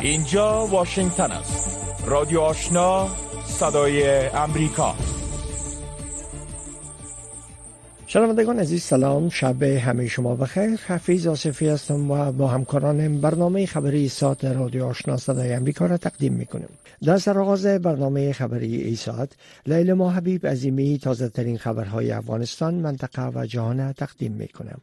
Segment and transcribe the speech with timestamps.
[0.00, 1.80] اینجا واشنگتن است.
[2.06, 3.08] رادیو آشنا
[3.46, 4.94] صدای امریکا.
[8.06, 9.28] شنوندگان عزیز سلام.
[9.28, 10.80] شب همه شما بخیر.
[10.86, 16.32] حفیظ آصفی هستم و با همکارانم برنامه خبری ساعت رادیو آشنا صدای امریکا را تقدیم
[16.32, 16.68] می‌کنیم.
[17.02, 19.32] در سرآغاز برنامه خبری ای ساعت
[19.66, 24.80] لیل ما حبیب عظیمی تازه ترین خبرهای افغانستان منطقه و جهان تقدیم می‌کنم.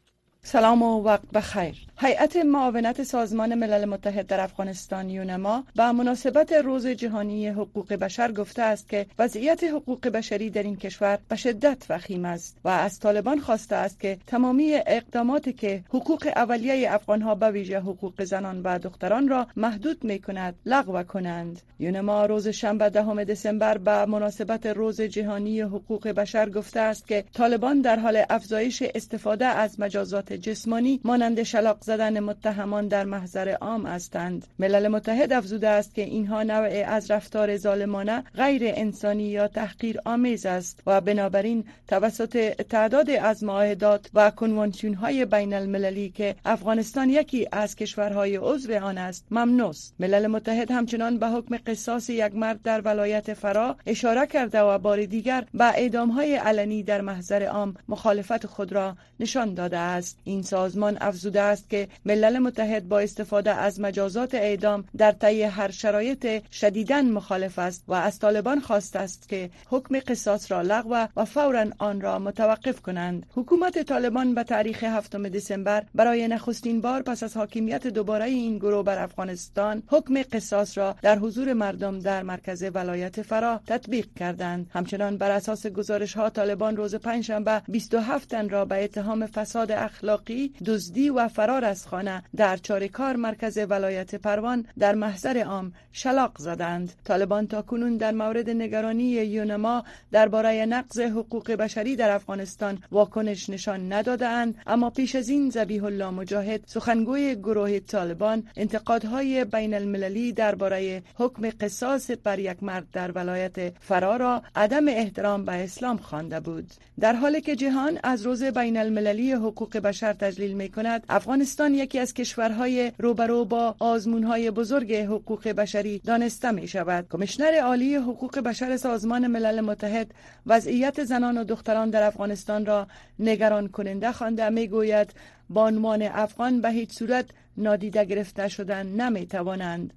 [0.47, 6.87] سلام و وقت بخیر هیئت معاونت سازمان ملل متحد در افغانستان یونما به مناسبت روز
[6.87, 12.25] جهانی حقوق بشر گفته است که وضعیت حقوق بشری در این کشور به شدت وخیم
[12.25, 17.79] است و از طالبان خواسته است که تمامی اقداماتی که حقوق اولیه افغانها به ویژه
[17.79, 21.61] حقوق زنان و دختران را محدود می کند لغو کنند.
[21.79, 27.81] یونما روز شنبه دهم دسامبر به مناسبت روز جهانی حقوق بشر گفته است که طالبان
[27.81, 34.47] در حال افزایش استفاده از مجازات جسمانی مانند شلاق زدن متهمان در محضر عام هستند.
[34.59, 40.45] ملل متحد افزوده است که اینها نوع از رفتار ظالمانه غیر انسانی یا تحقیر آمیز
[40.45, 47.47] است و بنابراین توسط تعداد از معاهدات و کنوانسیون های بین المللی که افغانستان یکی
[47.51, 52.61] از کشورهای عضو آن است ممنوع است ملل متحد همچنان به حکم قصاص یک مرد
[52.61, 57.75] در ولایت فرا اشاره کرده و بار دیگر به اعدام های علنی در محضر عام
[57.87, 60.19] مخالفت خود را نشان داده است.
[60.25, 65.71] این سازمان افزوده است که ملل متحد با استفاده از مجازات اعدام در طی هر
[65.71, 71.25] شرایط شدیدا مخالف است و از طالبان خواست است که حکم قصاص را لغو و
[71.25, 73.25] فورا آن را متوقف کنند.
[73.35, 78.83] حکومت طالبان به تاریخ هفتم دسامبر برای نخستین بار پس از حاکمیت دوباره این گروه
[78.83, 84.67] بر افغانستان حکم قصاص را در حضور مردم در مرکز ولایت فرا تطبیق کردند.
[84.73, 89.71] همچنان بر اساس گزارش ها طالبان روز پنجشنبه 27 تن را به اتهام فساد
[90.15, 96.37] اخلاقی دزدی و فرار از خانه در چارکار مرکز ولایت پروان در محضر عام شلاق
[96.37, 96.93] زدند.
[97.03, 103.93] طالبان تا کنون در مورد نگرانی یونما درباره نقض حقوق بشری در افغانستان واکنش نشان
[103.93, 111.03] ندادند اما پیش از این ذبیح الله مجاهد سخنگوی گروه طالبان انتقادهای بین المللی درباره
[111.15, 116.71] حکم قصاص بر یک مرد در ولایت فرا را عدم احترام به اسلام خوانده بود.
[116.99, 121.99] در حالی که جهان از روز بین المللی حقوق بشر تجلیل می کند افغانستان یکی
[121.99, 128.77] از کشورهای روبرو با آزمونهای بزرگ حقوق بشری دانسته می شود کمیشنر عالی حقوق بشر
[128.77, 130.11] سازمان ملل متحد
[130.45, 132.87] وضعیت زنان و دختران در افغانستان را
[133.19, 135.13] نگران کننده خوانده می گوید
[135.49, 137.25] بانوان افغان به هیچ صورت
[137.57, 139.93] نادیده گرفته شدن نمی توانند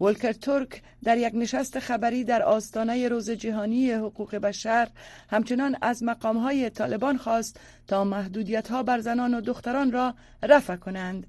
[0.00, 4.88] ولکر ترک در یک نشست خبری در آستانه روز جهانی حقوق بشر
[5.30, 11.26] همچنان از مقامهای طالبان خواست تا محدودیت ها بر زنان و دختران را رفع کنند.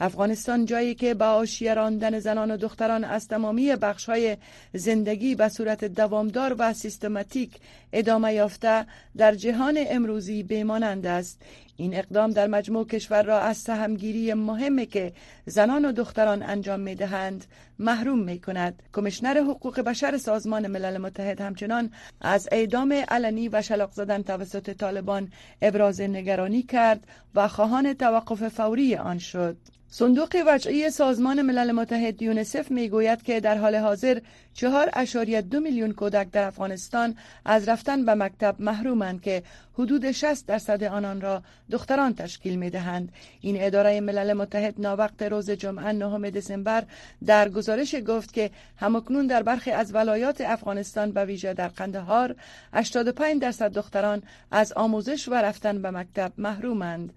[0.00, 4.36] افغانستان جایی که با آشیه راندن زنان و دختران از تمامی بخش های
[4.74, 7.50] زندگی به صورت دوامدار و سیستماتیک
[7.92, 8.86] ادامه یافته
[9.16, 11.42] در جهان امروزی بمانند است.
[11.76, 15.12] این اقدام در مجموع کشور را از سهمگیری مهمی که
[15.46, 17.44] زنان و دختران انجام می دهند
[17.78, 18.82] محروم می کند.
[18.92, 21.90] کمشنر حقوق بشر سازمان ملل متحد همچنان
[22.20, 28.96] از اعدام علنی و شلاق زدن توسط طالبان ابراز نگرانی کرد و خواهان توقف فوری
[28.96, 29.56] آن شد.
[29.94, 34.20] صندوق وجعی سازمان ملل متحد یونسف می گوید که در حال حاضر
[34.54, 39.42] چهار اشاریت دو میلیون کودک در افغانستان از رفتن به مکتب محرومند که
[39.74, 43.12] حدود 60 درصد آنان را دختران تشکیل می دهند.
[43.40, 46.84] این اداره ملل متحد ناوقت روز جمعه نهم دسامبر
[47.26, 52.36] در گزارش گفت که همکنون در برخی از ولایات افغانستان به ویژه در قندهار
[52.72, 57.12] 85 درصد دختران از آموزش و رفتن به مکتب محرومند.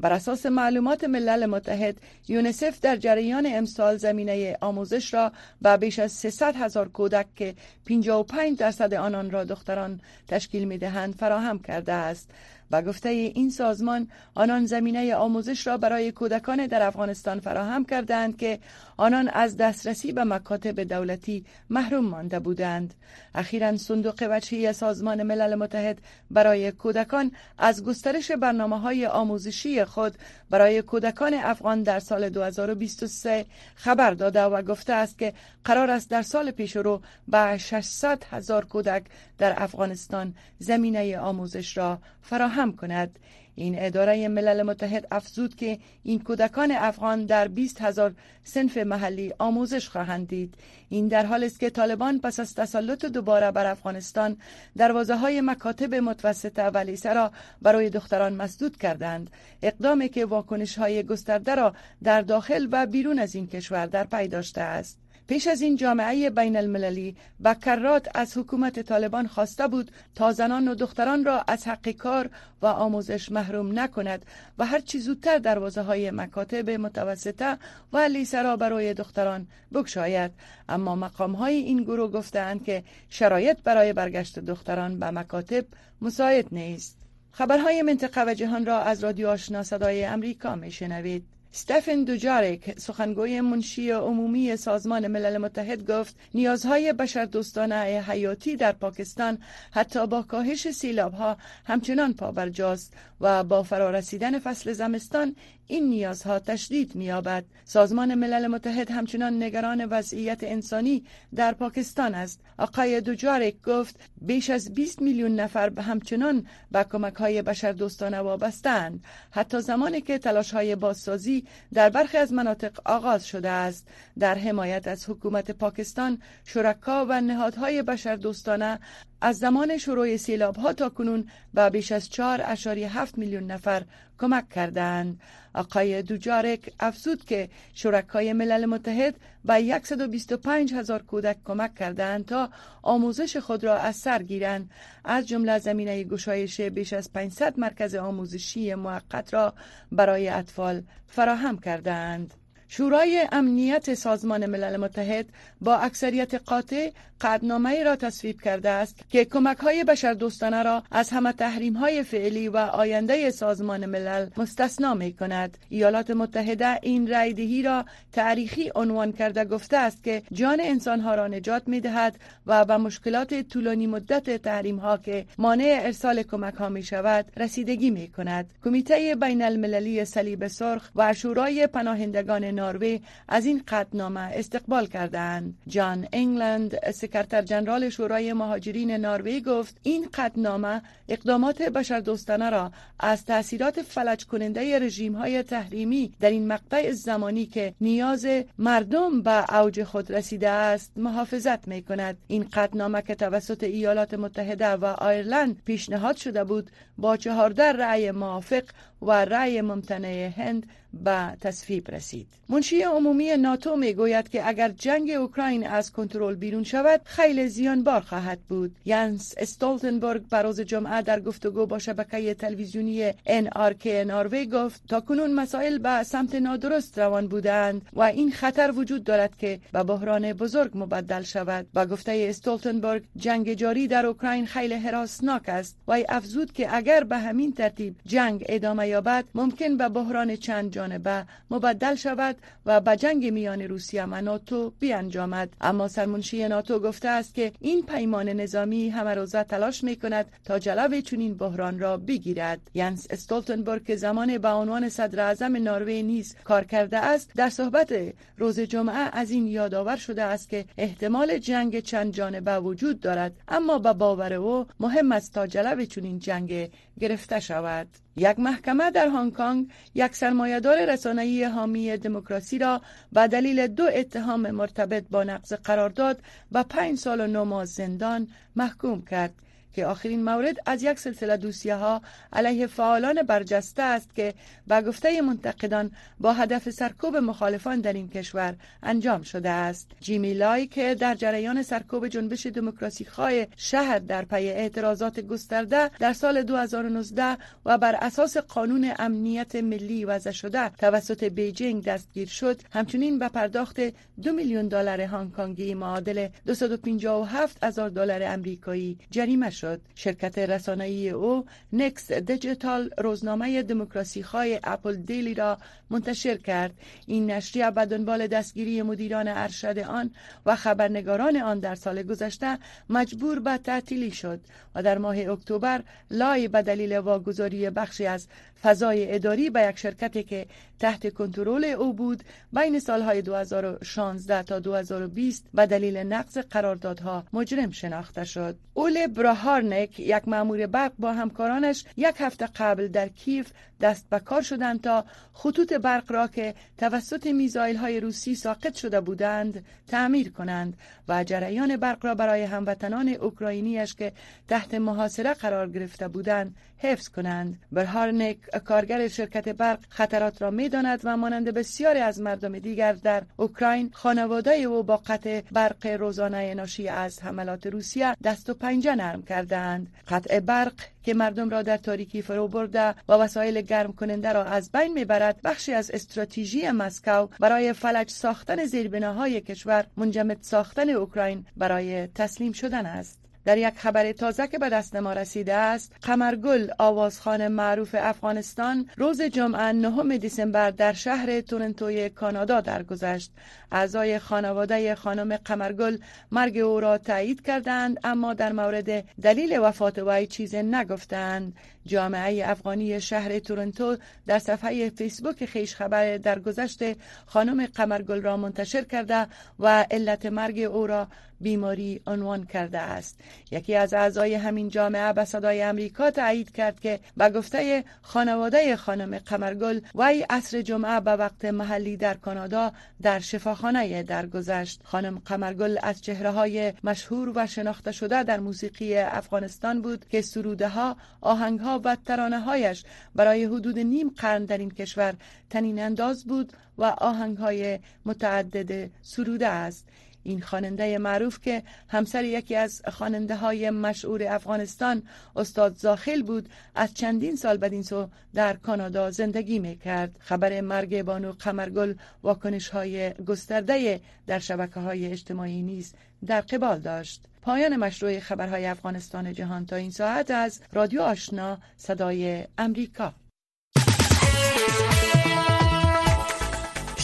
[0.00, 1.96] بر اساس معلومات ملل متحد
[2.28, 5.32] یونسف در جریان امسال زمینه آموزش را
[5.62, 7.54] به بیش از 300 هزار کودک که
[7.86, 12.30] 55 درصد آنان را دختران تشکیل می دهند فراهم کرده است.
[12.70, 18.58] و گفته این سازمان آنان زمینه آموزش را برای کودکان در افغانستان فراهم کردند که
[18.96, 22.94] آنان از دسترسی به مکاتب دولتی محروم مانده بودند.
[23.34, 25.98] اخیرا صندوق وجهی سازمان ملل متحد
[26.30, 30.14] برای کودکان از گسترش برنامه های آموزشی خود
[30.50, 35.32] برای کودکان افغان در سال 2023 خبر داده و گفته است که
[35.64, 39.04] قرار است در سال پیش رو به 600 هزار کودک
[39.38, 43.18] در افغانستان زمینه آموزش را فراهم کند.
[43.54, 48.14] این اداره ملل متحد افزود که این کودکان افغان در 20 هزار
[48.44, 50.54] سنف محلی آموزش خواهند دید.
[50.88, 54.36] این در حال است که طالبان پس از تسلط دوباره بر افغانستان
[54.76, 57.32] دروازه های مکاتب متوسطه و لیسه را
[57.62, 59.30] برای دختران مسدود کردند.
[59.62, 64.28] اقدامی که واکنش های گسترده را در داخل و بیرون از این کشور در پی
[64.28, 64.98] داشته است.
[65.28, 70.74] پیش از این جامعه بین المللی بکرات از حکومت طالبان خواسته بود تا زنان و
[70.74, 72.30] دختران را از حق کار
[72.62, 74.26] و آموزش محروم نکند
[74.58, 77.58] و هر چی زودتر دروازه های مکاتب متوسطه
[77.92, 80.30] و لیسه را برای دختران بگشاید.
[80.68, 85.64] اما مقام های این گروه گفتند که شرایط برای برگشت دختران به مکاتب
[86.02, 86.98] مساعد نیست.
[87.32, 93.40] خبرهای منطقه و جهان را از رادیو آشنا صدای امریکا می شنوید ستفن دوجارک سخنگوی
[93.40, 99.38] منشی عمومی سازمان ملل متحد گفت نیازهای بشردوستانه حیاتی در پاکستان
[99.70, 105.36] حتی با کاهش سیلاب ها همچنان پابرجاست و با فرارسیدن فصل زمستان
[105.70, 107.44] این نیازها تشدید می‌یابد.
[107.64, 111.04] سازمان ملل متحد همچنان نگران وضعیت انسانی
[111.34, 112.40] در پاکستان است.
[112.58, 119.60] آقای دوجارک گفت بیش از 20 میلیون نفر همچنان به کمک های بشردوستانه وابستند حتی
[119.60, 123.88] زمانی که تلاش های بازسازی در برخی از مناطق آغاز شده است.
[124.18, 128.80] در حمایت از حکومت پاکستان شرکا و نهادهای بشردوستانه
[129.20, 133.82] از زمان شروع سیلاب ها تا کنون به بیش از 4.7 میلیون نفر
[134.18, 135.20] کمک کردند.
[135.54, 142.50] آقای دوجارک افزود که شرکای ملل متحد به 125 هزار کودک کمک کردند تا
[142.82, 144.70] آموزش خود را از سر گیرند
[145.04, 149.54] از جمله زمینه گشایش بیش از 500 مرکز آموزشی موقت را
[149.92, 152.34] برای اطفال فراهم کردند.
[152.68, 155.26] شورای امنیت سازمان ملل متحد
[155.60, 161.32] با اکثریت قاطع قدنامه را تصویب کرده است که کمک های بشردوستانه را از همه
[161.32, 165.58] تحریم های فعلی و آینده سازمان ملل مستثنا می کند.
[165.68, 171.26] ایالات متحده این رایدهی را تاریخی عنوان کرده گفته است که جان انسان ها را
[171.26, 172.16] نجات می دهد
[172.46, 177.90] و به مشکلات طولانی مدت تحریم ها که مانع ارسال کمک ها می شود رسیدگی
[177.90, 178.50] می کند.
[178.64, 185.54] کمیته بین المللی صلیب سرخ و شورای پناهندگان ناروی از این قطعنامه استقبال کردند.
[185.66, 193.82] جان انگلند سکرتر جنرال شورای مهاجرین ناروی گفت این قطعنامه اقدامات بشردوستانه را از تاثیرات
[193.82, 198.26] فلج کننده رژیم های تحریمی در این مقطع زمانی که نیاز
[198.58, 204.68] مردم به اوج خود رسیده است محافظت می کند این قطعنامه که توسط ایالات متحده
[204.68, 208.62] و آیرلند پیشنهاد شده بود با چهارده رأی موافق
[209.02, 212.26] و رأی ممتنع هند به تصویب رسید.
[212.48, 218.00] منشی عمومی ناتو می گوید که اگر جنگ اوکراین از کنترل بیرون شود خیلی زیانبار
[218.00, 218.76] خواهد بود.
[218.84, 225.78] ینس استولتنبرگ بروز جمعه در گفتگو با شبکه تلویزیونی NRK ناروی گفت تا کنون مسائل
[225.78, 231.22] به سمت نادرست روان بودند و این خطر وجود دارد که به بحران بزرگ مبدل
[231.22, 231.66] شود.
[231.74, 237.18] با گفته استولتنبرگ جنگ جاری در اوکراین خیلی حراسناک است و افزود که اگر به
[237.18, 242.36] همین ترتیب جنگ ادامه یابد ممکن به بحران چند جانبه مبدل شود
[242.66, 245.48] و به جنگ میان روسیه و ناتو بیانجامد.
[245.60, 250.58] اما سرمنشی ناتو گفته است که این پیمان نظامی همه روزه تلاش می کند تا
[250.58, 252.60] جلو چنین بحران را بگیرد.
[252.74, 257.94] ینس استولتنبرگ که زمان به عنوان صدر اعظم نروژ نیز کار کرده است در صحبت
[258.38, 263.36] روز جمعه از این یادآور شده است که احتمال جنگ چند جانبه وجود دارد.
[263.48, 267.88] اما به باور او مهم است تا جلو چنین جنگ گرفته شود.
[268.16, 272.82] یک محکمه در هنگ کنگ یک سرمایهدار رسانه‌ای حامی دموکراسی را
[273.12, 276.20] به دلیل دو اتهام مرتبط با نقض قرارداد
[276.52, 279.34] به پنج سال و نو ماه زندان محکوم کرد.
[279.72, 284.34] که آخرین مورد از یک سلسله دوسیه ها علیه فعالان برجسته است که
[284.66, 289.90] به گفته منتقدان با هدف سرکوب مخالفان در این کشور انجام شده است.
[290.00, 296.12] جیمی لای که در جریان سرکوب جنبش دموکراسی خواه شهر در پی اعتراضات گسترده در
[296.12, 303.18] سال 2019 و بر اساس قانون امنیت ملی وضع شده توسط بیجینگ دستگیر شد همچنین
[303.18, 303.80] به پرداخت
[304.22, 309.80] دو میلیون دلار هنگکنگی معادل 257 هزار دلار امریکایی جریمه شد.
[309.94, 315.58] شرکت رسانه‌ای او نکست دیجیتال روزنامه دموکراسی خواهی اپل دیلی را
[315.90, 316.74] منتشر کرد.
[317.06, 320.10] این نشریه به دنبال دستگیری مدیران ارشد آن
[320.46, 322.58] و خبرنگاران آن در سال گذشته
[322.90, 324.40] مجبور به تعطیلی شد
[324.74, 328.28] و در ماه اکتبر لای به دلیل واگذاری بخشی از
[328.62, 330.46] فضای اداری به یک شرکتی که
[330.78, 332.22] تحت کنترل او بود
[332.52, 338.56] بین سالهای 2016 تا 2020 به دلیل نقض قراردادها مجرم شناخته شد.
[338.74, 344.18] اول براها هارنک یک مامور برق با همکارانش یک هفته قبل در کیف دست به
[344.18, 350.30] کار شدند تا خطوط برق را که توسط میزایل های روسی ساقط شده بودند تعمیر
[350.30, 350.76] کنند
[351.08, 354.12] و جریان برق را برای هموطنان اوکراینیش که
[354.48, 357.58] تحت محاصره قرار گرفته بودند حفظ کنند.
[357.72, 363.90] برهارنک کارگر شرکت برق خطرات را می‌داند و مانند بسیاری از مردم دیگر در اوکراین
[363.92, 369.86] خانواده او با قطع برق روزانه ناشی از حملات روسیه دست و پنجه نرم کردند.
[370.08, 374.70] قطع برق که مردم را در تاریکی فرو برده و وسایل گرم کننده را از
[374.72, 382.06] بین می‌برد بخشی از استراتژی مسکو برای فلج ساختن زیربناهای کشور منجمد ساختن اوکراین برای
[382.06, 383.27] تسلیم شدن است.
[383.48, 389.22] در یک خبر تازه که به دست ما رسیده است قمرگل آوازخان معروف افغانستان روز
[389.22, 393.32] جمعه نهم دیسمبر در شهر تورنتوی کانادا درگذشت.
[393.72, 395.98] اعضای خانواده خانم قمرگل
[396.32, 401.52] مرگ او را تایید کردند اما در مورد دلیل وفات وی چیزی نگفتند.
[401.88, 406.82] جامعه افغانی شهر تورنتو در صفحه فیسبوک خیش خبر در گذشت
[407.26, 409.26] خانم قمرگل را منتشر کرده
[409.58, 411.08] و علت مرگ او را
[411.40, 413.20] بیماری عنوان کرده است.
[413.50, 419.18] یکی از اعضای همین جامعه به صدای امریکا تایید کرد که به گفته خانواده خانم
[419.18, 424.80] قمرگل وی عصر جمعه به وقت محلی در کانادا در شفاخانه درگذشت.
[424.84, 430.68] خانم قمرگل از چهره های مشهور و شناخته شده در موسیقی افغانستان بود که سروده
[430.68, 435.14] ها آهنگ ها و ترانه هایش برای حدود نیم قرن در این کشور
[435.50, 439.88] تنین انداز بود و آهنگ های متعدد سروده است.
[440.28, 445.02] این خواننده معروف که همسر یکی از خواننده های مشهور افغانستان
[445.36, 451.02] استاد زاخل بود از چندین سال بدین سو در کانادا زندگی می کرد خبر مرگ
[451.02, 455.94] بانو قمرگل واکنش های گسترده در شبکه های اجتماعی نیز
[456.26, 457.24] در قبال داشت.
[457.42, 463.14] پایان مشروع خبرهای افغانستان جهان تا این ساعت از رادیو آشنا صدای امریکا.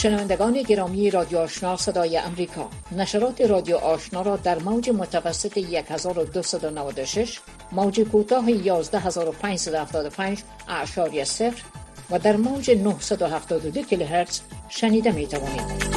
[0.04, 2.70] شنوندگان گرامی رادیو آشنا صدای امریکا.
[2.96, 7.40] نشرات رادیو آشنا را در موج متوسط 1296
[7.72, 11.62] موج کوتاه 11575 اعشاری صفر
[12.10, 15.94] و در موج 972 کیلوهرتز شنیده می توانید.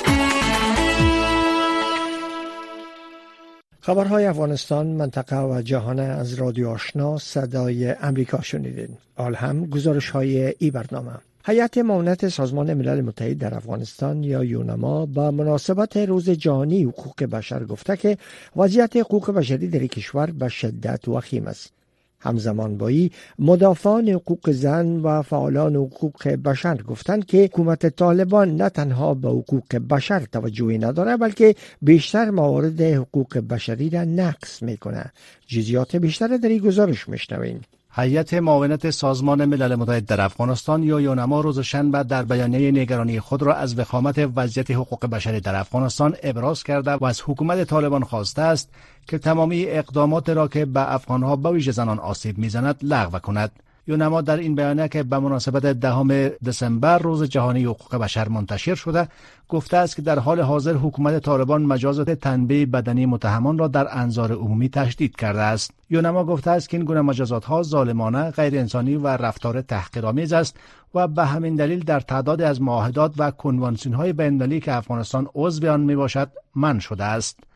[3.79, 8.97] خبرهای افغانستان منطقه و جهان از رادیو آشنا صدای امریکا شنیدین.
[9.15, 11.11] آل هم گزارش های ای برنامه.
[11.49, 17.65] هیئت معاونت سازمان ملل متحد در افغانستان یا یونما با مناسبت روز جهانی حقوق بشر
[17.65, 18.17] گفته که
[18.55, 21.71] وضعیت حقوق بشری در کشور به شدت وخیم است.
[22.19, 29.13] همزمان بایی مدافعان حقوق زن و فعالان حقوق بشر گفتند که حکومت طالبان نه تنها
[29.13, 35.11] به حقوق بشر توجهی نداره بلکه بیشتر موارد حقوق بشری را نقص می‌کنه.
[35.47, 37.61] جزیات بیشتر در این گزارش میشنویم
[37.99, 43.43] هیئت معاونت سازمان ملل متحد در افغانستان یا یونما روز شنبه در بیانیه نگرانی خود
[43.43, 48.41] را از وخامت وضعیت حقوق بشری در افغانستان ابراز کرده و از حکومت طالبان خواسته
[48.41, 48.69] است
[49.07, 53.51] که تمامی اقدامات را که به افغانها به ویژه زنان آسیب می‌زند لغو کند.
[53.87, 59.07] یونما در این بیانیه که به مناسبت دهم دسامبر روز جهانی حقوق بشر منتشر شده
[59.49, 64.31] گفته است که در حال حاضر حکومت طالبان مجازات تنبیه بدنی متهمان را در انظار
[64.31, 65.71] عمومی تشدید کرده است.
[65.89, 70.57] یونما گفته است که این گونه مجازات ها ظالمانه غیر انسانی و رفتار تحقیرآمیز است
[70.95, 75.71] و به همین دلیل در تعداد از معاهدات و کنوانسیون های بین‌المللی که افغانستان عضو
[75.71, 77.46] آن می باشد من شده است.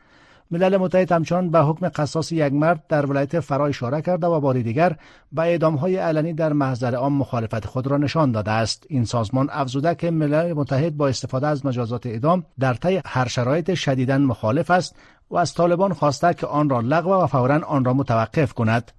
[0.52, 4.54] ملل متحد همچنان به حکم قصاص یک مرد در ولایت فرا اشاره کرده و بار
[4.62, 4.96] دیگر
[5.32, 8.86] به اعدامهای علنی در محضر عام مخالفت خود را نشان داده است.
[8.88, 13.74] این سازمان افزوده که ملل متحد با استفاده از مجازات اعدام در طی هر شرایط
[13.74, 14.96] شدیدا مخالف است
[15.30, 18.92] و از طالبان خواسته که آن را لغو و فورا آن را متوقف کند.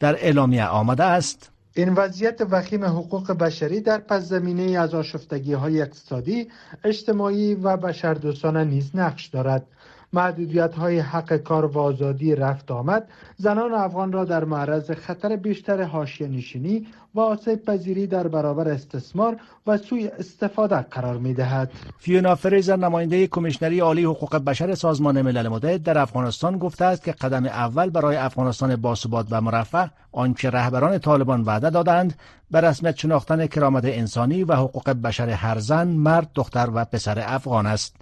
[0.00, 1.50] در اعلامیه آمده است.
[1.74, 6.48] این وضعیت وخیم حقوق بشری در پس زمینه از آشفتگی های اقتصادی،
[6.84, 9.66] اجتماعی و بشردوستانه نیز نقش دارد.
[10.12, 15.82] محدودیت های حق کار و آزادی رفت آمد زنان افغان را در معرض خطر بیشتر
[15.82, 19.36] حاشیه نشینی و آسیب پذیری در برابر استثمار
[19.66, 21.70] و سوی استفاده قرار می دهد.
[21.98, 27.12] فیونا فریزر نماینده کمیشنری عالی حقوق بشر سازمان ملل متحد در افغانستان گفته است که
[27.12, 32.14] قدم اول برای افغانستان باثبات و مرفه آنچه رهبران طالبان وعده دادند
[32.50, 37.66] به رسمیت شناختن کرامت انسانی و حقوق بشر هر زن، مرد، دختر و پسر افغان
[37.66, 37.99] است.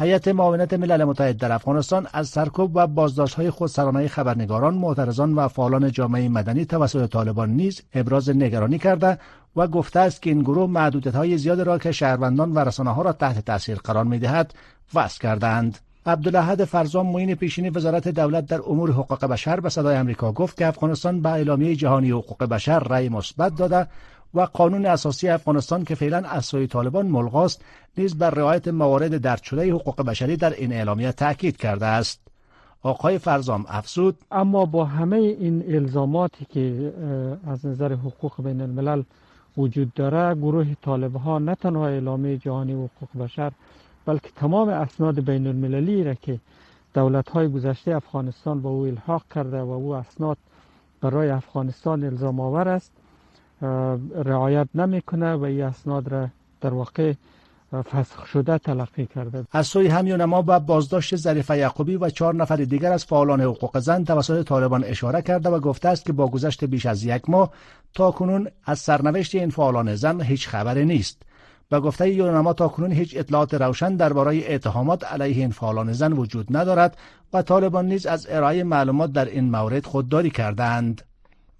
[0.00, 5.48] هیئت معاونت ملل متحد در افغانستان از سرکوب و بازداشت های خودسرانه خبرنگاران، معترضان و
[5.48, 9.18] فعالان جامعه مدنی توسط طالبان نیز ابراز نگرانی کرده
[9.56, 13.02] و گفته است که این گروه محدودیت های زیاد را که شهروندان و رسانه ها
[13.02, 14.54] را تحت تاثیر قرار می دهد
[14.94, 15.78] وضع کردند.
[16.06, 20.66] عبدالحد فرزان معین پیشین وزارت دولت در امور حقوق بشر به صدای امریکا گفت که
[20.66, 23.86] افغانستان به اعلامیه جهانی حقوق بشر رأی مثبت داده
[24.34, 27.64] و قانون اساسی افغانستان که فعلا از سوی طالبان ملغاست
[27.98, 32.20] نیز بر رعایت موارد درد شده حقوق بشری در این اعلامیه تاکید کرده است.
[32.82, 36.92] آقای فرزام افزود اما با همه این الزاماتی که
[37.46, 39.02] از نظر حقوق بین الملل
[39.56, 43.52] وجود داره گروه طالب ها نه تنها اعلامیه جهانی حقوق بشر
[44.06, 46.40] بلکه تمام اسناد بین المللی را که
[46.94, 50.38] دولت های گذشته افغانستان با او الحاق کرده و او اسناد
[51.00, 52.92] برای افغانستان الزام آور است
[54.24, 56.28] رعایت نمی‌کنه و این اسناد را
[56.60, 57.12] در واقع
[57.72, 62.92] فسخ شده تلقی کرده از سوی همیونما با بازداشت ظریف یعقوبی و چهار نفر دیگر
[62.92, 66.86] از فعالان حقوق زن توسط طالبان اشاره کرده و گفته است که با گذشت بیش
[66.86, 67.50] از یک ماه
[67.94, 71.22] تا کنون از سرنوشت این فعالان زن هیچ خبری نیست
[71.70, 76.56] و گفته یونما تا کنون هیچ اطلاعات روشن درباره اتهامات علیه این فعالان زن وجود
[76.56, 76.96] ندارد
[77.32, 81.02] و طالبان نیز از ارائه معلومات در این مورد خودداری کردند.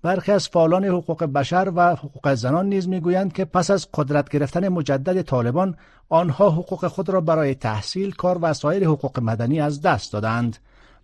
[0.02, 4.69] برخی از فعالان حقوق بشر و حقوق زنان نیز می‌گویند که پس از قدرت گرفتن
[4.69, 5.76] مجدد طالبان
[6.09, 10.57] آنها حقوق خود را برای تحصیل کار و سایر حقوق مدنی از دست دادند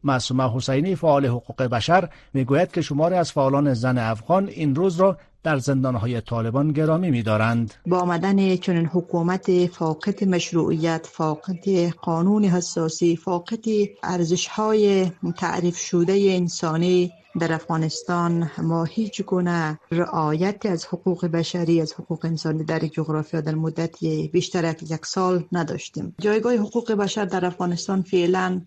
[0.05, 5.19] معصومه حسینی فعال حقوق بشر می‌گوید که شماری از فعالان زن افغان این روز را
[5.43, 7.75] در زندانهای طالبان گرامی می‌دارند.
[7.87, 13.65] با آمدن چنین حکومت فاقد مشروعیت فاقد قانون حساسی فاقد
[14.03, 22.25] ارزش‌های تعریف شده انسانی در افغانستان ما هیچ گونه رعایت از حقوق بشری از حقوق
[22.25, 26.15] انسانی در جغرافیا در مدت بیشتر از یک سال نداشتیم.
[26.21, 28.61] جایگاه حقوق بشر در افغانستان فعلا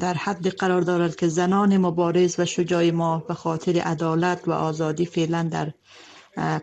[0.00, 5.06] در حد قرار دارد که زنان مبارز و شجاع ما به خاطر عدالت و آزادی
[5.06, 5.72] فعلا در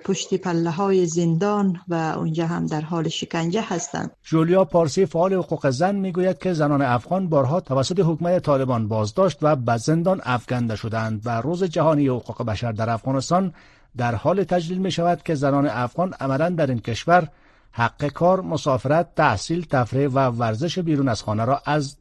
[0.05, 4.11] پشت پله های زندان و اونجا هم در حال شکنجه هستند.
[4.23, 9.55] جولیا پارسی فعال حقوق زن می‌گوید که زنان افغان بارها توسط حکومت طالبان بازداشت و
[9.55, 13.53] به زندان افکنده شدند و روز جهانی حقوق بشر در افغانستان
[13.97, 17.27] در حال تجلیل می شود که زنان افغان عملا در این کشور
[17.71, 21.97] حق کار، مسافرت، تحصیل، تفریح و ورزش بیرون از خانه را از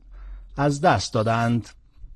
[0.56, 1.68] از دست دادند.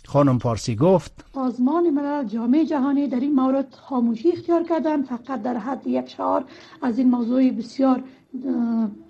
[0.06, 5.56] خانم پارسی گفت سازمان ملل جامعه جهانی در این مورد خاموشی اختیار کردن فقط در
[5.56, 6.44] حد یک شعار
[6.82, 8.02] از این موضوع بسیار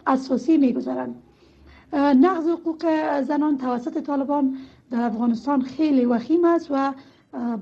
[0.07, 1.15] اساسی می‌گذارند.
[1.93, 2.87] نقض حقوق
[3.23, 4.57] زنان توسط طالبان
[4.91, 6.93] در افغانستان خیلی وخیم است و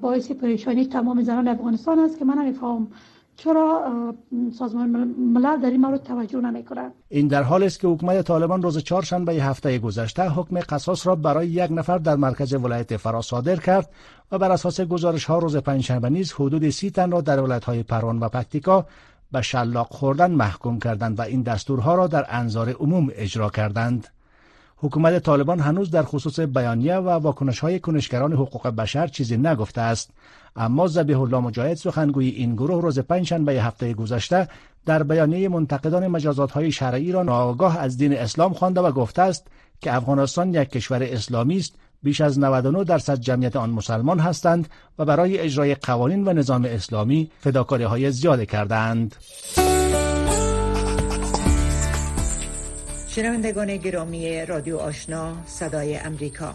[0.01, 2.87] باعث پریشانی تمام زنان افغانستان است که من نمیفهم
[3.37, 4.15] چرا
[4.59, 6.65] سازمان ملل در این مورد توجه نمی
[7.09, 11.49] این در حال است که حکومت طالبان روز چهارشنبه هفته گذشته حکم قصاص را برای
[11.49, 13.91] یک نفر در مرکز ولایت فرا صادر کرد
[14.33, 17.83] و بر اساس گزارش ها روز پنجشنبه نیز حدود سی تن را در ولایت های
[17.83, 18.87] پروان و پکتیکا
[19.33, 24.09] به شلاق خوردن محکوم کردند و این دستورها را در انظار عموم اجرا کردند.
[24.77, 30.11] حکومت طالبان هنوز در خصوص بیانیه و واکنش های کنشگران حقوق بشر چیزی نگفته است
[30.57, 34.49] اما زبیح الله مجاهد سخنگوی این گروه روز پنجشنبه هفته گذشته
[34.87, 39.47] در بیانیه منتقدان مجازات های شرعی را ناآگاه از دین اسلام خوانده و گفته است
[39.81, 45.05] که افغانستان یک کشور اسلامی است بیش از 99 درصد جمعیت آن مسلمان هستند و
[45.05, 49.17] برای اجرای قوانین و نظام اسلامی فداکاری های زیاده کردند.
[53.09, 56.55] شنوندگان گرامی رادیو آشنا صدای امریکا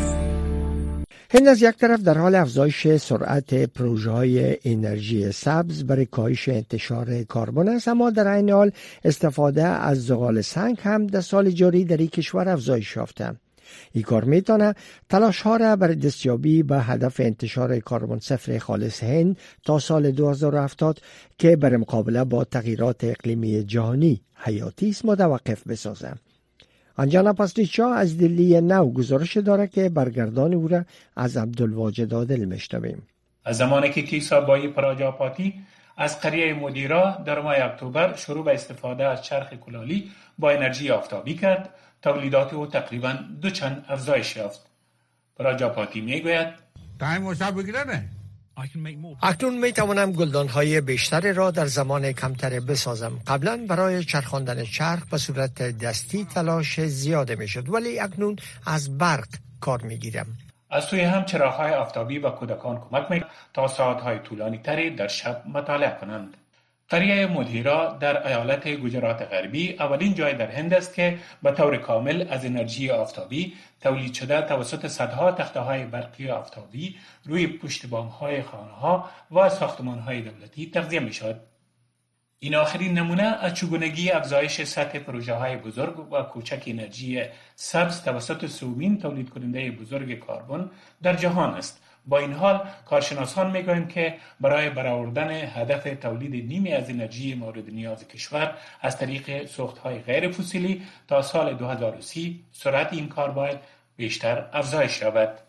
[1.33, 7.23] هند از یک طرف در حال افزایش سرعت پروژه های انرژی سبز برای کاهش انتشار
[7.23, 8.71] کربن است اما در این حال
[9.05, 13.35] استفاده از زغال سنگ هم در سال جاری در این کشور افزایش یافته.
[13.91, 14.73] این کار می‌تونه
[15.09, 20.99] تلاش ها را برای دستیابی به هدف انتشار کربن صفر خالص هند تا سال 2070
[21.37, 26.13] که بر مقابله با تغییرات اقلیمی جهانی حیاتی است متوقف بسازه.
[27.01, 30.85] آنجانا پاسلیچا از دلی نو گزارش داره که برگردان او را
[31.15, 33.07] از عبدالواجد عادل میشنویم.
[33.45, 35.53] از زمانی که کیسا بایی پراجاپاتی
[35.97, 41.33] از قریه مدیرا در ماه اکتبر شروع به استفاده از چرخ کلالی با انرژی آفتابی
[41.33, 41.69] کرد
[42.01, 44.65] تولیدات او تقریبا دو چند افزایش یافت.
[45.37, 46.47] پراجاپاتی می‌گوید.
[46.99, 48.20] تایم بگیره نه.
[49.23, 53.19] اکنون می توانم گلدان های بیشتری را در زمان کمتری بسازم.
[53.27, 59.27] قبلا برای چرخاندن چرخ به صورت دستی تلاش زیاده می شد ولی اکنون از برق
[59.61, 60.27] کار می گیرم
[60.69, 65.07] از سوی هم های آفتابی و کودکان کمک می تا ساعت های طولانی تری در
[65.07, 66.37] شب مطالعه کنند.
[66.89, 72.25] قریه مدهیرا در ایالت گجرات غربی اولین جای در هند است که به طور کامل
[72.29, 78.41] از انرژی آفتابی تولید شده توسط صدها تخته های برقی آفتابی روی پشت بام های
[78.41, 81.41] خانه ها و ساختمان های دولتی تغذیه می شود.
[82.39, 87.23] این آخرین نمونه از چگونگی افزایش سطح پروژه های بزرگ و کوچک انرژی
[87.55, 90.71] سبز توسط سومین تولید کننده بزرگ کربن
[91.03, 96.89] در جهان است با این حال کارشناسان می‌گویند که برای برآوردن هدف تولید نیمی از
[96.89, 99.49] انرژی مورد نیاز کشور از طریق
[99.83, 103.57] های غیر فسیلی تا سال 2030 سرعت این کار باید
[103.95, 105.39] بیشتر افزایش یابد.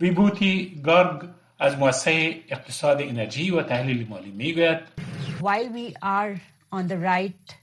[0.00, 4.78] ویبوتی گارگ از مؤسسه اقتصاد انرژی و تحلیل مالی می‌گوید
[5.40, 6.40] While we are
[6.72, 7.54] on the right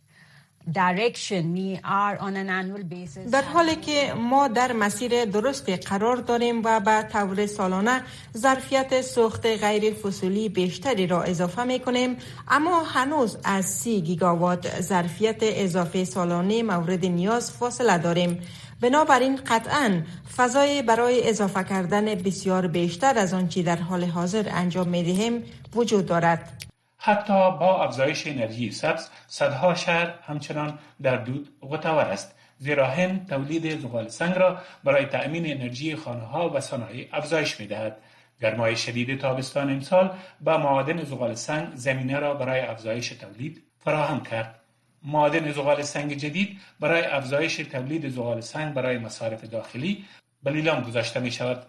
[3.31, 8.01] در حالی که ما در مسیر درست قرار داریم و به طور سالانه
[8.37, 15.37] ظرفیت سوخت غیر فصولی بیشتری را اضافه می کنیم اما هنوز از سی گیگاوات ظرفیت
[15.41, 18.39] اضافه سالانه مورد نیاز فاصله داریم.
[18.81, 20.01] بنابراین قطعا
[20.37, 25.43] فضای برای اضافه کردن بسیار بیشتر از آنچه در حال حاضر انجام می دهیم
[25.75, 26.63] وجود دارد.
[27.07, 33.79] حتی با افزایش انرژی سبز صدها شهر همچنان در دود غتور است زیرا هند تولید
[33.79, 37.97] زغال سنگ را برای تأمین انرژی خانه ها و صنایع افزایش می دهد.
[38.41, 44.59] گرمای شدید تابستان امسال با معادن زغال سنگ زمینه را برای افزایش تولید فراهم کرد.
[45.03, 50.05] معادن زغال سنگ جدید برای افزایش تولید زغال سنگ برای مصارف داخلی
[50.43, 51.65] به گذاشته می شود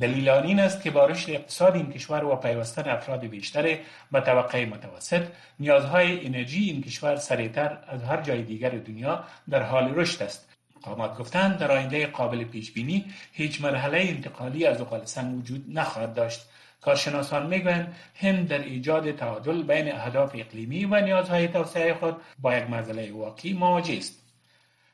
[0.00, 3.78] دلیل آن این است که با رشد اقتصاد این کشور و پیوستن افراد بیشتر
[4.12, 5.22] به طبقه متوسط.
[5.60, 10.48] نیازهای انرژی این کشور سریعتر از هر جای دیگر دنیا در حال رشد است.
[10.82, 16.14] قامات گفتند در آینده قابل پیش بینی هیچ مرحله انتقالی از زغال سنگ وجود نخواهد
[16.14, 16.48] داشت.
[16.80, 22.70] کارشناسان می‌گویند هند در ایجاد تعادل بین اهداف اقلیمی و نیازهای توسعه خود با یک
[22.70, 24.22] مسئله واقعی مواجه است.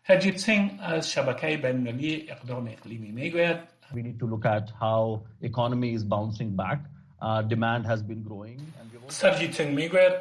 [0.04, 5.94] هرجیت سینگ از شبکه بینالمللی اقدام اقلیمی می‌گوید We need to look at how economy
[5.94, 6.78] is bouncing back.
[7.22, 8.60] Uh, demand has been growing.
[9.08, 10.12] سرجیت می‌گوید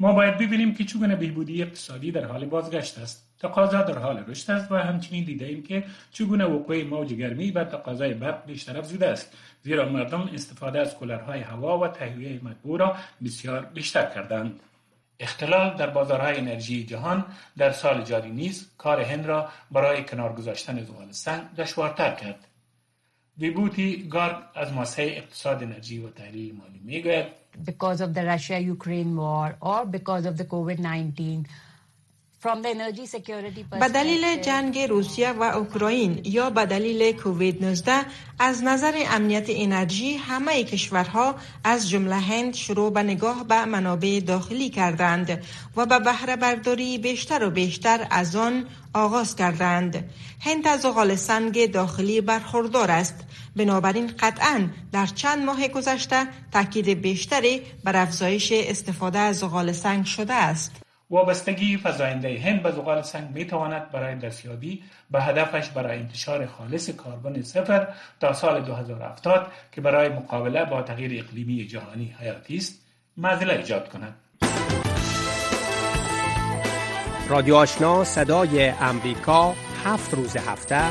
[0.00, 3.30] ما باید ببینیم که چگونه بهبودی اقتصادی در حال بازگشت است.
[3.40, 7.64] تقاضا در حال رشد است و همچنین دیده ایم که چگونه وقوع موج گرمی بر
[7.64, 12.96] تقاضای برق بیشتر افزوده است زیرا مردم استفاده از کولرهای هوا و تهویه مطبوع را
[13.24, 14.60] بسیار بیشتر کردند
[15.20, 17.24] اختلال در بازارهای انرژی جهان
[17.58, 22.46] در سال جاری نیز کار هند را برای کنار گذاشتن زغال سنگ دشوارتر کرد
[23.39, 27.25] ویبوتی گارگ از ماسه اقتصاد انرژی و تحلیل مالی میگوید
[27.65, 31.45] because of the Russia-Ukraine war or because of the COVID-19
[33.80, 37.92] به دلیل جنگ روسیه و اوکراین یا به دلیل کووید 19
[38.38, 44.70] از نظر امنیت انرژی همه کشورها از جمله هند شروع به نگاه به منابع داخلی
[44.70, 45.44] کردند
[45.76, 50.10] و به بهره برداری بیشتر و بیشتر از آن آغاز کردند.
[50.40, 53.14] هند از غال سنگ داخلی برخوردار است.
[53.56, 60.34] بنابراین قطعا در چند ماه گذشته تاکید بیشتری بر افزایش استفاده از زغال سنگ شده
[60.34, 60.89] است.
[61.10, 66.90] وابستگی فزاینده هند به زغال سنگ می تواند برای دستیابی به هدفش برای انتشار خالص
[66.90, 67.88] کربن صفر
[68.20, 74.14] تا سال 2070 که برای مقابله با تغییر اقلیمی جهانی حیاتی است معضله ایجاد کند.
[77.28, 80.82] رادیو آشنا صدای امریکا هفت روز هفته.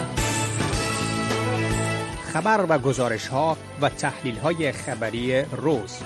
[2.34, 6.00] خبر و گزارش ها و تحلیل های خبری روز.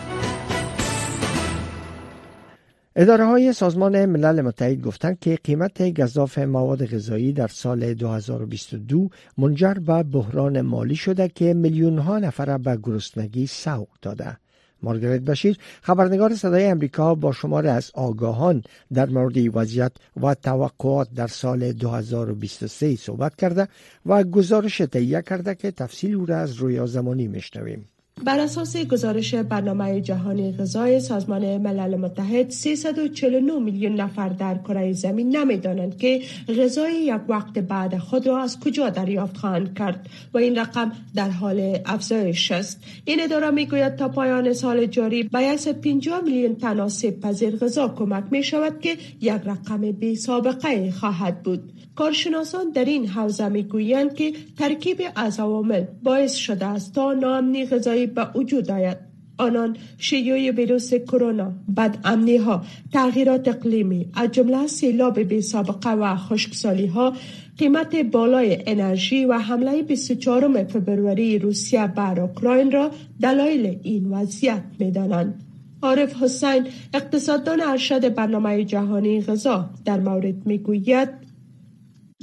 [2.95, 9.73] اداره های سازمان ملل متحد گفتند که قیمت گذاف مواد غذایی در سال 2022 منجر
[9.73, 14.37] به بحران مالی شده که میلیون ها نفر به گرسنگی سوق داده.
[14.83, 21.27] مارگریت بشیر خبرنگار صدای امریکا با شمار از آگاهان در مورد وضعیت و توقعات در
[21.27, 23.67] سال 2023 صحبت کرده
[24.05, 27.85] و گزارش تهیه کرده که تفصیل او را از رویا زمانی میشنویم.
[28.21, 35.37] بر اساس گزارش برنامه جهانی غذای سازمان ملل متحد 349 میلیون نفر در کره زمین
[35.37, 40.55] نمی‌دانند که غذای یک وقت بعد خود را از کجا دریافت خواهند کرد و این
[40.55, 42.83] رقم در حال افزایش است.
[43.05, 48.23] این اداره می‌گوید تا پایان سال جاری به 50 میلیون تن آسیب پذیر غذا کمک
[48.31, 51.73] می شود که یک رقم بی سابقه خواهد بود.
[51.95, 58.07] کارشناسان در این حوزه می‌گویند که ترکیب از عوامل باعث شده است تا ناامنی غذایی
[58.07, 58.97] به وجود آید
[59.37, 66.15] آنان شیوع ویروس کرونا بد امنی ها تغییرات اقلیمی از جمله سیلاب بی سابقه و
[66.15, 67.13] خشکسالی ها
[67.57, 74.91] قیمت بالای انرژی و حمله 24 فبروری روسیه بر اوکراین را دلایل این وضعیت می
[74.91, 75.43] دانند.
[75.81, 81.09] عارف حسین اقتصاددان ارشد برنامه جهانی غذا در مورد می‌گوید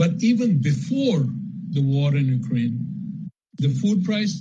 [0.00, 1.22] But even before
[1.76, 2.76] the war in Ukraine,
[3.62, 4.34] the food price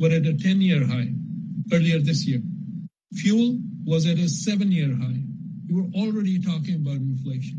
[0.00, 1.10] were at a 10-year high
[1.74, 2.42] earlier this year.
[3.20, 3.58] Fuel
[3.92, 5.20] was at a seven-year high.
[5.68, 7.58] We were already talking about inflation.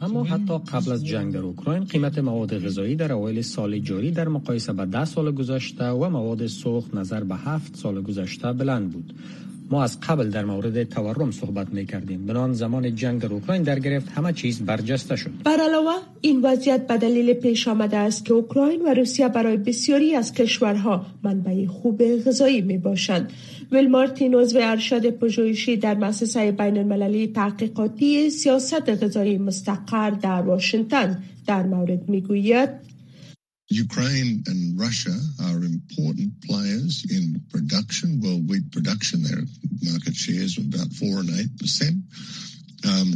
[0.00, 4.28] اما حتی قبل از جنگ در اوکراین قیمت مواد غذایی در اوایل سال جاری در
[4.28, 9.14] مقایسه به ده سال گذشته و مواد سوخت نظر به هفت سال گذشته بلند بود
[9.70, 13.78] ما از قبل در مورد تورم صحبت می کردیم بنان زمان جنگ در اوکراین در
[13.78, 15.30] گرفت همه چیز برجسته شد.
[15.44, 20.14] بر علاوه این وضعیت به دلیل پیش آمده است که اوکراین و روسیه برای بسیاری
[20.14, 23.32] از کشورها منبع خوب غذایی می باشند
[23.72, 31.22] ویل مارتین عضو ارشد پژوهشی در مؤسسه بین المللی تحقیقاتی سیاست غذایی مستقر در واشنگتن
[31.46, 32.68] در مورد می گوید
[33.68, 39.22] Ukraine and Russia are important players in production, world wheat production.
[39.22, 39.42] Their
[39.82, 41.96] market shares are about four and eight percent.
[42.86, 43.14] Um,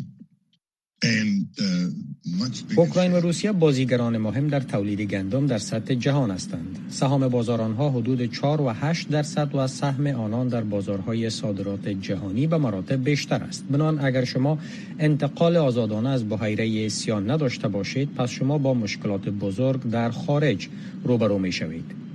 [2.76, 6.78] اوکراین و روسیه بازیگران مهم در تولید گندم در سطح جهان هستند.
[6.90, 12.46] سهام بازار آنها حدود 4 و 8 درصد و سهم آنان در بازارهای صادرات جهانی
[12.46, 13.64] به مراتب بیشتر است.
[13.70, 14.58] بنان اگر شما
[14.98, 20.68] انتقال آزادانه از بحیره سیان نداشته باشید پس شما با مشکلات بزرگ در خارج
[21.04, 22.09] روبرو می شوید.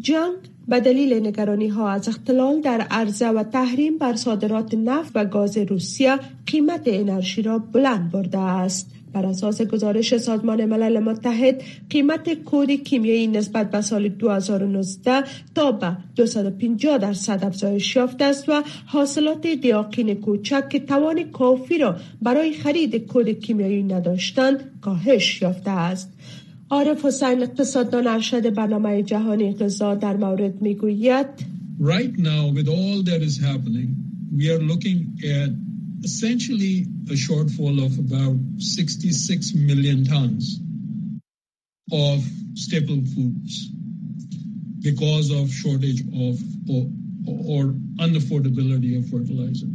[0.00, 0.36] جنگ
[0.68, 5.58] به دلیل نگرانی ها از اختلال در عرضه و تحریم بر صادرات نفت و گاز
[5.58, 8.90] روسیه قیمت انرژی را بلند برده است.
[9.12, 15.96] بر اساس گزارش سازمان ملل متحد قیمت کود کیمیایی نسبت به سال 2019 تا به
[16.16, 23.06] 250 درصد افزایش یافته است و حاصلات دیاقین کوچک که توان کافی را برای خرید
[23.06, 26.12] کود کیمیایی نداشتند کاهش یافته است
[26.69, 31.27] عارف حسین اقتصاددان ارشد برنامه جهانی غذا در مورد میگوید
[31.79, 33.89] Right now with all that is happening
[34.37, 34.99] we are looking
[35.39, 35.49] at
[36.03, 40.59] essentially a shortfall of about 66 million tons
[41.91, 42.23] of
[42.55, 43.69] staple foods
[44.81, 46.87] because of shortage of or,
[47.27, 47.63] or
[47.99, 49.67] unaffordability of fertilizer.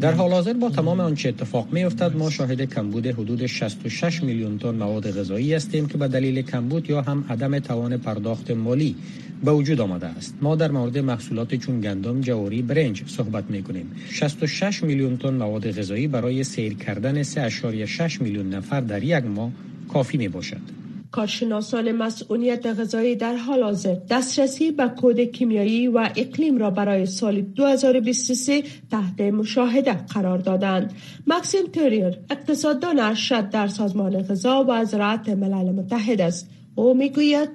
[0.00, 4.58] در حال حاضر با تمام آنچه اتفاق می افتد ما شاهد کمبود حدود 66 میلیون
[4.58, 8.96] تن مواد غذایی هستیم که به دلیل کمبود یا هم عدم توان پرداخت مالی
[9.44, 10.34] به وجود آمده است.
[10.42, 15.70] ما در مورد محصولات چون گندم جواری برنج صحبت می کنیم 66 میلیون تن مواد
[15.70, 19.50] غذایی برای سیر کردن 3.6 میلیون نفر در یک ماه
[19.88, 20.77] کافی می باشد
[21.10, 27.40] کارشناسان مسئولیت غذایی در حال حاضر دسترسی به کود کیمیایی و اقلیم را برای سال
[27.40, 30.92] 2023 تحت مشاهده قرار دادند.
[31.26, 36.50] مکسیم توریر اقتصاددان ارشد در سازمان غذا و زراعت ملل متحد است.
[36.74, 37.48] او می‌گوید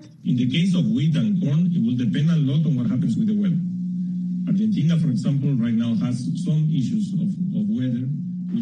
[4.47, 8.05] Argentina, for example, right now has some issues of, of weather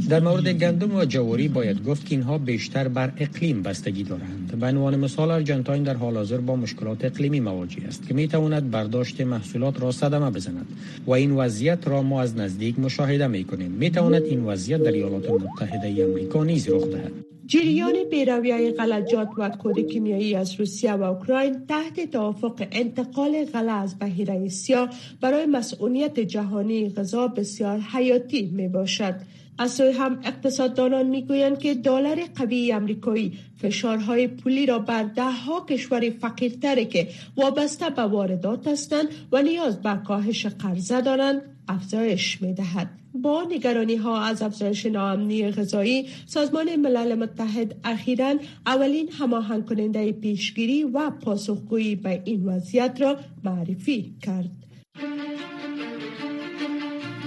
[0.09, 4.59] در مورد گندم و جواری باید گفت که اینها بیشتر بر اقلیم بستگی دارند.
[4.59, 8.71] به عنوان مثال ارجنتاین در حال حاضر با مشکلات اقلیمی مواجه است که می تواند
[8.71, 10.67] برداشت محصولات را صدمه بزند
[11.05, 13.71] و این وضعیت را ما از نزدیک مشاهده می کنیم.
[13.71, 17.11] می تواند این وضعیت در ایالات متحده آمریکا نیز رخ دهد.
[17.45, 23.99] جریان بیرویای غلجات و کود کیمیایی از روسیه و اوکراین تحت توافق انتقال غله از
[23.99, 24.89] بحیره سیاه
[25.21, 29.15] برای مسئولیت جهانی غذا بسیار حیاتی می باشد.
[29.61, 35.65] از سوی هم اقتصاددانان می‌گویند که دلار قوی امریکایی فشارهای پولی را بر ده ها
[35.69, 42.53] کشور فقیرتر که وابسته به واردات هستند و نیاز به کاهش قرضه دارند افزایش می
[42.53, 42.89] دهد.
[43.13, 50.83] با نگرانی ها از افزایش ناامنی غذایی سازمان ملل متحد اخیرا اولین هماهنگ کننده پیشگیری
[50.83, 54.51] و پاسخگویی به این وضعیت را معرفی کرد.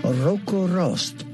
[0.04, 1.33] روکو راست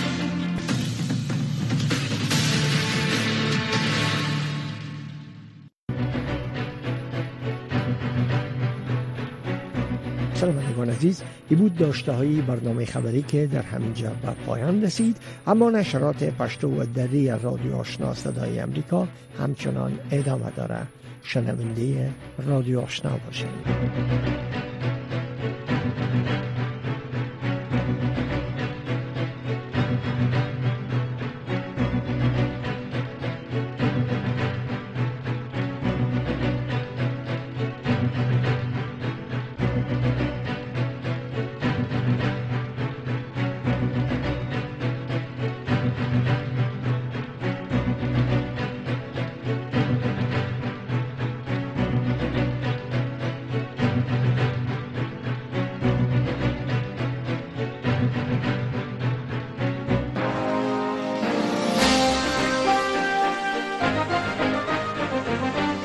[10.41, 11.21] شنوندگان عزیز.
[11.49, 15.17] ای بود داشته های برنامه خبری که در همینجا به پایان رسید.
[15.47, 19.07] اما نشرات پشتو و دری رادیو آشنا صدای امریکا
[19.39, 20.79] همچنان ادامه داره.
[21.23, 22.09] شنونده
[22.47, 24.90] رادیو آشنا باشید.